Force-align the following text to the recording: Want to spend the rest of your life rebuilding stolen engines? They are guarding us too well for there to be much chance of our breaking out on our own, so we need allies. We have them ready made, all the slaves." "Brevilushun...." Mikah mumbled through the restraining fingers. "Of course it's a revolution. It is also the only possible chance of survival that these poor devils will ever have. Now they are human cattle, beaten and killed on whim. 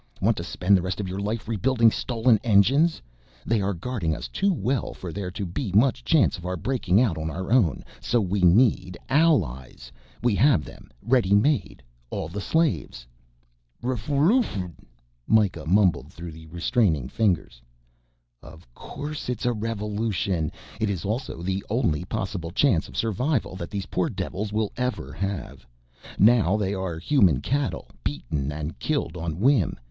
Want 0.19 0.35
to 0.37 0.43
spend 0.43 0.75
the 0.75 0.81
rest 0.81 0.99
of 0.99 1.07
your 1.07 1.19
life 1.19 1.47
rebuilding 1.47 1.91
stolen 1.91 2.39
engines? 2.43 3.03
They 3.45 3.61
are 3.61 3.75
guarding 3.75 4.15
us 4.15 4.27
too 4.27 4.51
well 4.51 4.95
for 4.95 5.13
there 5.13 5.29
to 5.29 5.45
be 5.45 5.71
much 5.73 6.03
chance 6.03 6.39
of 6.39 6.45
our 6.47 6.57
breaking 6.57 6.99
out 6.99 7.19
on 7.19 7.29
our 7.29 7.51
own, 7.51 7.83
so 7.99 8.19
we 8.19 8.41
need 8.41 8.97
allies. 9.09 9.91
We 10.23 10.33
have 10.33 10.65
them 10.65 10.89
ready 11.03 11.35
made, 11.35 11.83
all 12.09 12.29
the 12.29 12.41
slaves." 12.41 13.05
"Brevilushun...." 13.79 14.73
Mikah 15.29 15.67
mumbled 15.67 16.11
through 16.11 16.31
the 16.31 16.47
restraining 16.47 17.07
fingers. 17.07 17.61
"Of 18.41 18.65
course 18.73 19.29
it's 19.29 19.45
a 19.45 19.53
revolution. 19.53 20.51
It 20.79 20.89
is 20.89 21.05
also 21.05 21.43
the 21.43 21.63
only 21.69 22.05
possible 22.05 22.49
chance 22.49 22.87
of 22.87 22.97
survival 22.97 23.55
that 23.57 23.69
these 23.69 23.85
poor 23.85 24.09
devils 24.09 24.51
will 24.51 24.71
ever 24.77 25.13
have. 25.13 25.67
Now 26.17 26.57
they 26.57 26.73
are 26.73 26.97
human 26.97 27.39
cattle, 27.39 27.87
beaten 28.03 28.51
and 28.51 28.79
killed 28.79 29.15
on 29.15 29.39
whim. 29.39 29.77